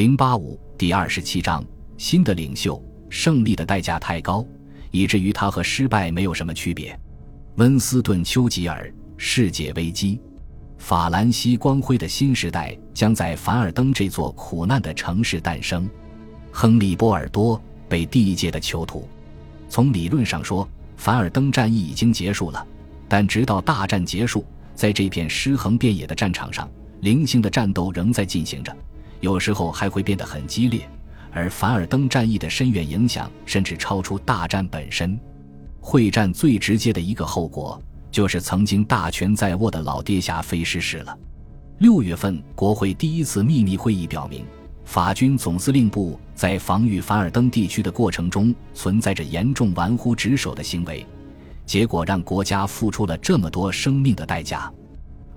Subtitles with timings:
[0.00, 1.62] 零八五第二十七章：
[1.98, 4.42] 新的领袖，胜利的代价太高，
[4.90, 6.98] 以至于他和失败没有什么区别。
[7.56, 10.18] 温斯顿·丘吉尔，世界危机，
[10.78, 15.86] 法兰西光辉的新时代将在凡尔登这座苦难的城市诞生。
[16.50, 19.06] 亨利·波尔多被第一届的囚徒。
[19.68, 22.66] 从理论上说，凡尔登战役已经结束了，
[23.06, 26.66] 但直到大战结束，在这片尸横遍野的战场上，
[27.02, 28.74] 零星的战斗仍在进行着。
[29.20, 30.88] 有时候还会变得很激烈，
[31.32, 35.18] 而凡尔登战役的深远影响甚至超出大战本身。
[35.80, 41.18] 会战最直接的一个后果，就是曾经大权在握的老爹侠飞失势了。
[41.78, 44.44] 六月份，国会第一次秘密会议表明，
[44.84, 51.06] 法军总司令部在防御凡尔登地区的过程中存在着严重玩忽职守的行为，
[51.64, 54.70] 结果让国家付出了这么多生命的代价。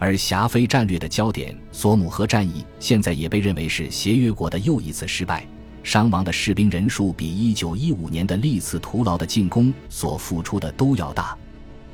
[0.03, 5.48] 而霞飞战略的焦点索姆河战役，现在也被认为是协约国的又一次失败，
[5.81, 11.38] 伤亡的士兵人数比1915年的历次徒劳的进攻所付出的都要大。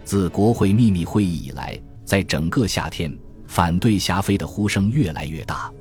[0.03, 5.72] 自国会秘密会议以来，在整个夏天，反对霞飞的呼声越来越大。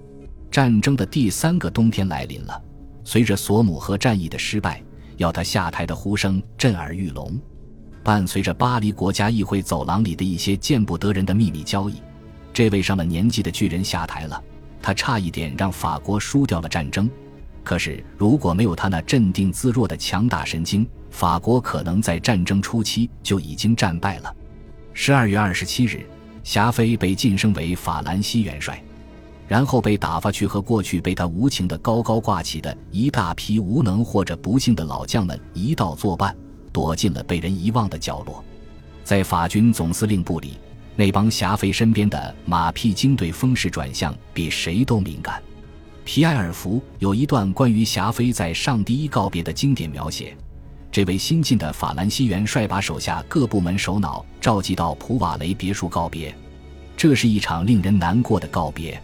[0.51, 2.63] 战争的第三个冬天来临了，
[3.05, 4.83] 随着索姆河战役的失败，
[5.17, 7.41] 要他下台的呼声震耳欲聋。
[8.05, 11.95] 伴随着巴黎国家议会走廊里的一些见不得人的秘密交易。
[12.59, 14.43] 这位上了年纪的巨人下台了，
[14.83, 17.09] 他差一点让法国输掉了战争。
[17.63, 24.37] 可是如果没有他那镇定自若的强大神经，法国可能在战争初期就已经战败了。
[24.93, 26.05] 十二月二十七日，
[26.43, 28.83] 霞飞被晋升为法兰西元帅，
[29.47, 36.37] 然后被打发去和过去被他无情的高高挂起的一大批无能或者不幸的老将们一道作伴，
[36.73, 38.43] 躲进了被人遗忘的角落。
[39.05, 40.59] 在法军总司令部里。
[40.99, 45.41] 那帮霞飞身边的马屁精对风势转向比谁都敏感。
[46.05, 50.37] 皮埃尔福有一段关于霞飞在上第一告别的经典描写。
[50.91, 56.35] 这位新晋的法兰西元帅把手下各部门首脑召集到普瓦雷别墅告别，
[56.97, 59.01] 这是一场令人难过的告别。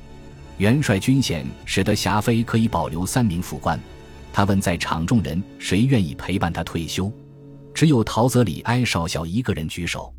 [0.59, 3.79] 元帅军衔使得霞飞可以保留三名副官。
[4.33, 7.13] 他问在场众人谁愿意陪伴他退休，
[7.73, 10.13] 只有陶泽里埃少校一个人举手。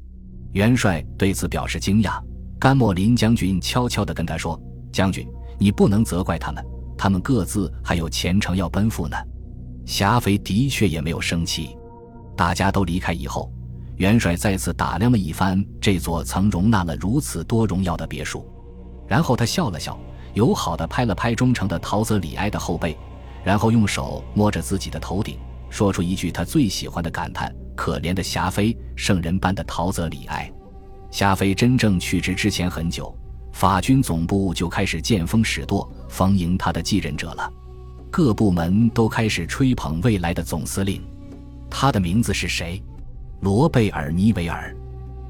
[0.55, 2.17] 元帅对此表示惊讶，
[2.57, 4.57] 甘莫林将军悄悄地跟他说
[4.89, 5.27] ：“将军，
[5.59, 6.65] 你不能责怪他们，
[6.97, 9.17] 他们各自还有前程要奔赴呢。”
[9.85, 11.75] 霞飞的确也没有生气。
[12.37, 13.51] 大家都离开以后，
[13.97, 18.49] 元帅再次打量了一番这座曾容纳了如此多荣耀的别墅，
[19.09, 19.99] 然后他笑了笑，
[20.35, 22.97] 友好地拍了拍忠诚的陶泽里埃的后背，
[23.43, 25.37] 然后用手摸着自己的头顶，
[25.69, 27.53] 说出一句他最喜欢的感叹。
[27.75, 30.51] 可怜的霞飞，圣人般的陶泽里埃。
[31.11, 33.15] 霞飞真正去职之前很久，
[33.53, 37.51] 法军总部就开始见风使舵，逢迎他的继任者了。
[38.11, 41.01] 各部门都开始吹捧未来的总司令。
[41.69, 42.81] 他的名字是谁？
[43.41, 44.75] 罗贝尔·尼维尔。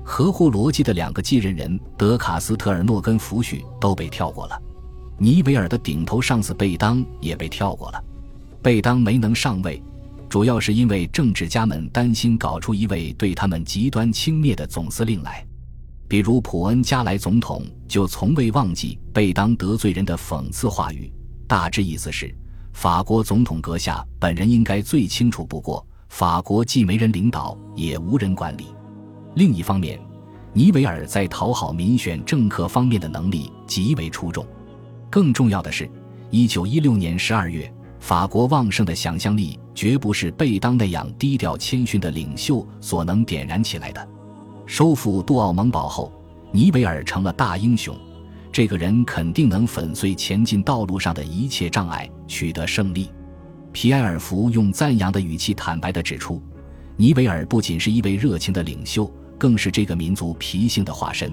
[0.03, 4.61] 合乎逻辑的两个继任人德卡斯特尔诺跟福许都被跳过了，
[5.17, 8.03] 尼维尔的顶头上司贝当也被跳过了。
[8.61, 9.81] 贝当没能上位。
[10.35, 15.47] 主要是因为政治家们担心搞出一位对他们极端轻蔑的总司令来，
[16.09, 21.09] 比如普恩加莱总统就从未忘记被当得罪人的讽刺话语，
[21.47, 22.35] 大致意思是
[22.73, 28.65] 法国总统阁下本人应该最清楚不过，法国既没人领导，也无人管理。
[29.35, 29.97] 另一方面，
[30.51, 34.45] 尼维尔在讨好民选政客方面的能力极为出众。
[35.09, 35.89] 更重要的是，
[36.29, 37.71] 一九一六年十二月。
[37.97, 44.07] 法国旺盛的想象力绝不是贝当那样低调谦逊的领袖所能点燃起来的。
[44.65, 46.11] 收复杜奥蒙堡后，
[46.51, 47.95] 尼维尔成了大英雄。
[48.51, 53.09] 这个人肯定能粉碎前进道路上的一切障碍，取得胜利。
[53.73, 56.41] 皮埃尔福用赞扬的语气坦白地指出，
[56.95, 61.29] 尼维尔不仅是一位热情的领袖，更是这个民族脾性的化身。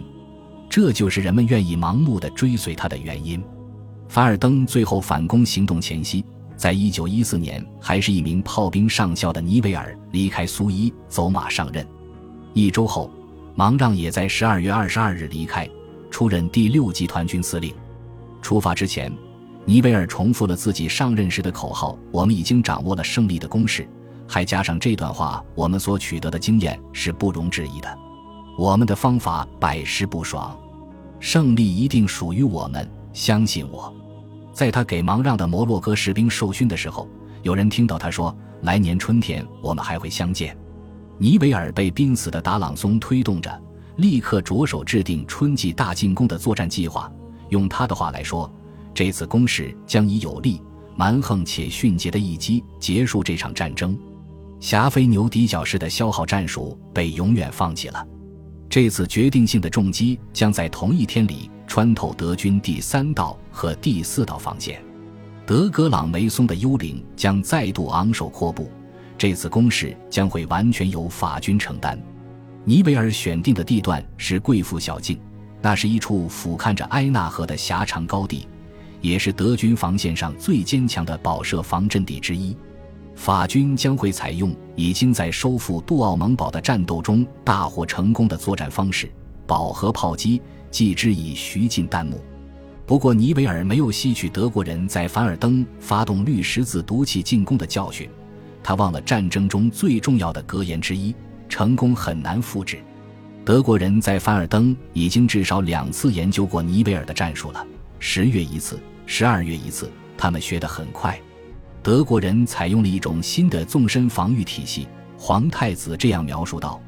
[0.69, 3.41] 这就是人们愿意盲目地追随他的原因。
[4.09, 6.25] 凡尔登最后反攻行动前夕。
[6.63, 11.85] 在一九一四年，还是一名炮兵上校的尼维尔离开苏伊，走马上任。
[12.55, 13.11] 一周后，
[13.57, 15.69] 芒让也在十二月二十二日离开，
[16.09, 17.75] 出任第六集团军司令。
[18.41, 19.13] 出发之前，
[19.65, 23.85] 尼维尔重复了自己上任时的口号：“我们已经掌握了胜利的公式。”
[24.29, 27.99] 还加上这段话：“我们所取得的经验是不容置疑的，
[28.57, 30.57] 我们的方法百试不爽，
[31.19, 33.93] 胜利一定属于我们，相信我。”
[34.53, 37.09] 在他给芒让的摩洛哥士兵授勋的时候，
[37.43, 40.57] 有人听到他说：“来年春天我们还会相见。”
[41.19, 43.63] 尼维尔被濒死的达朗松推动着，
[43.97, 47.11] 立刻着手制定春季大进攻的作战计划。
[47.51, 48.51] 用他的话来说，
[48.95, 50.61] 这次攻势将以有力、
[50.97, 53.97] 蛮横且迅捷的一击结束这场战争。
[54.59, 58.07] 霞飞牛底角式的消耗战术被永远放弃了。
[58.69, 64.85] 这次决定性的重击将在同一天里穿透德军第三道和第四道防线，
[65.47, 68.71] 德格朗梅松的幽灵将再度昂首阔步。
[69.17, 71.99] 这次攻势将会完全由法军承担。
[72.67, 75.19] 尼维尔选定的地段是贵妇小径，
[75.63, 78.47] 那是一处俯瞰着埃纳河的狭长高地，
[79.01, 82.55] 也是德军防线上最坚强的保设防阵地之一。
[83.15, 89.11] 法军将会采用已经在收复杜奥蒙堡的战斗中大获成功的作战方式——
[89.49, 90.43] 饱和炮击，
[90.73, 92.21] 继之以徐进弹幕。
[92.85, 98.09] 不过，尼维尔没有吸取德国人在凡尔登发动绿十字毒气进攻的教训，
[98.61, 101.15] 他忘了战争中最重要的格言之一：
[101.49, 102.81] 成功很难复制。
[103.45, 107.65] 德国人在凡尔登已经至少两次研究过尼维尔的战术了，
[107.99, 111.19] 十月一次，十二月一次，他们学得很快。
[111.83, 114.89] 德国人采用了一种新的纵深防御体系。
[115.17, 116.81] 皇太子这样描述道：“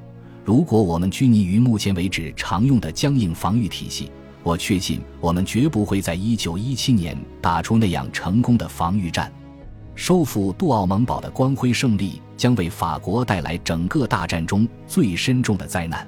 [0.45, 4.11] 如果我们拘泥于目前为止常用的僵硬防御体系，
[4.43, 9.33] 我确信我们绝不会在1917年打出那样成功的防御战。
[9.95, 16.07] 收复杜奥蒙堡的光辉胜利将为法国带来整个大战中最深重的灾难。”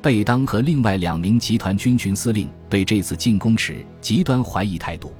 [0.00, 5.12] 贝当和另外两名集团军群司令对这次进攻持极端怀疑态度。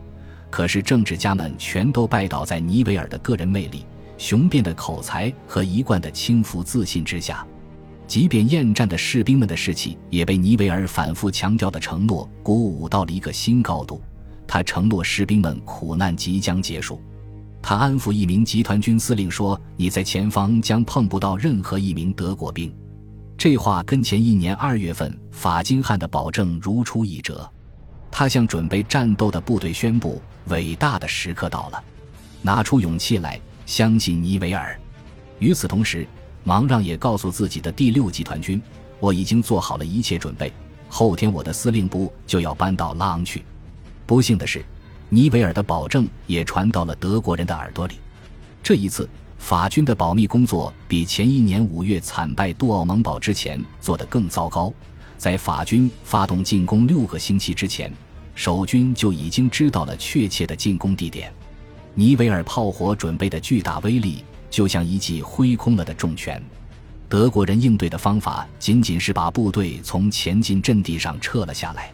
[0.48, 3.84] 可是，政治家们全都拜倒在尼维尔的个人魅力、
[4.16, 7.44] 雄辩的口才和一贯的轻浮自信之下。
[8.06, 14.00] 即便厌战的士兵们的士气也被尼维尔反复强调的承诺鼓舞到了一个新高度。
[14.46, 17.00] 他承诺士兵们苦难即将结束。
[17.60, 22.72] 他安抚一名集团军司令说：“你在前方将碰不到任何一名德国兵。”
[23.36, 27.50] 这话跟前一年二月份法金汉的保证如出一辙。
[28.10, 30.22] 他向准备战斗的部队宣布。
[30.48, 31.82] 伟大的时刻到了，
[32.40, 34.78] 拿出勇气来，相信尼维尔。
[35.40, 36.06] 与此同时，
[36.46, 38.62] 芒让也告诉自己的第六集团军
[39.00, 40.52] ：“我已经做好了一切准备，
[40.88, 43.42] 后天我的司令部就要搬到拉昂去。”
[44.06, 44.64] 不幸的是，
[45.08, 47.96] 尼维尔的保证也传到了德国人的耳朵里。
[48.62, 49.08] 这一次，
[49.38, 54.72] 法军的保密工作比前一年五月惨败杜奥蒙堡之前做得更糟糕。
[55.18, 57.92] 在法军发动进攻六个星期之前。
[58.36, 61.32] 守军就已经知道了确切的进攻地点，
[61.94, 64.22] 尼维尔炮火准备的巨大威力
[64.56, 66.42] 就像一记挥空了的重拳。
[67.10, 71.92] 德国人应对的方法仅仅是把部队从前进阵地上撤了下来。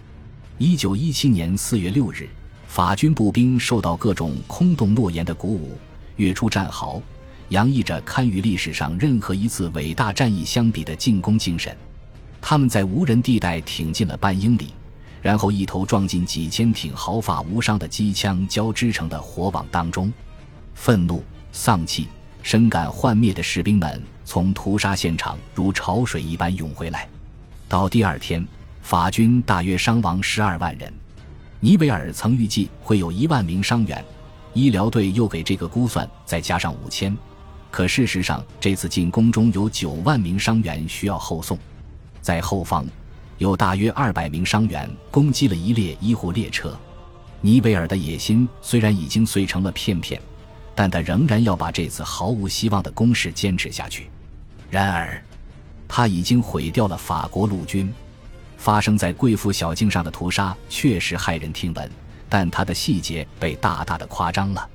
[0.59, 2.29] 一九一七年四月六日，
[2.69, 5.76] 法军步兵受到各种空洞诺言的鼓舞，
[6.14, 7.03] 跃出战壕，
[7.49, 11.76] 洋溢着堪与历史上任何一次伟大战役相比的进攻精神。
[12.41, 14.69] 他们在无人地带挺进了半英里。
[15.20, 20.12] 然后一头撞进几千挺毫发无伤的机枪交织成的火网当中，
[20.75, 22.06] 愤怒、丧气、
[22.43, 27.09] 深感幻灭的士兵们从屠杀现场如潮水一般涌回来。
[27.69, 28.47] 到第二天，
[28.83, 30.93] 法军大约伤亡十二万人。
[31.61, 34.05] 尼维尔曾预计会有一万名伤员，
[34.53, 37.17] 医疗队又给这个估算再加上五千。
[37.71, 41.56] 可事实上，这次进攻中有九万名伤员需要后送，
[42.21, 42.85] 在后方。
[43.39, 46.79] 有大约二百名伤员攻击了一列医护列车。
[47.41, 50.21] 尼维尔的野心虽然已经碎成了片片，
[50.74, 54.08] 但他仍然要把这次毫无希望的攻势坚持下去。
[54.70, 55.22] 然而，
[55.86, 57.93] 他已经毁掉了法国陆军。
[58.56, 61.91] 发生在贵妇小径上的屠杀确实骇人听闻，
[62.29, 64.70] 但它的细节被大大的夸张了。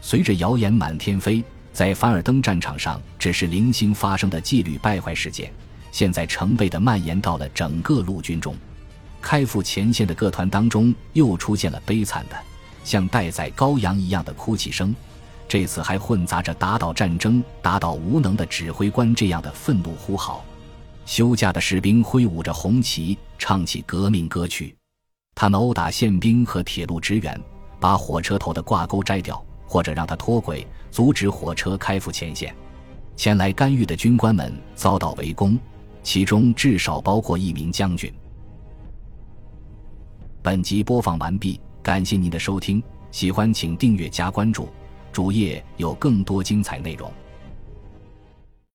[0.00, 5.52] 随着谣言满天飞，在凡尔登战场上只是零星发生的纪律败坏事件。
[5.90, 8.54] 现在成倍的蔓延到了整个陆军中，
[9.20, 12.36] 开赴前线的各团当中又出现了悲惨的，
[12.84, 14.94] 像待宰羔羊一样的哭泣声。
[15.54, 20.44] 这次还混杂着打倒战争、打倒无能的指挥官这样的愤怒呼号。
[21.06, 24.76] 休假的士兵挥舞着红旗，唱起革命歌曲。
[25.32, 27.40] 他们殴打宪兵和铁路职员，
[27.78, 32.52] 把火车头的挂钩摘掉，或者让他脱轨，阻止火车开赴前线。
[33.14, 35.56] 前来干预的军官们遭到围攻。
[36.02, 38.12] 其中至少包括一名将军。
[40.42, 42.82] 本集播放完毕，感谢您的收听，
[43.12, 44.68] 喜欢请订阅加关注，
[45.14, 47.08] 主页有更多精彩内容。